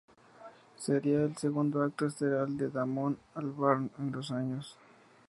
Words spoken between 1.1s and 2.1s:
el segundo acto